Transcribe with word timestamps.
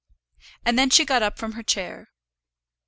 And 0.65 0.79
then 0.79 0.89
she 0.89 1.05
got 1.05 1.21
up 1.21 1.37
from 1.37 1.51
her 1.51 1.61
chair. 1.61 2.09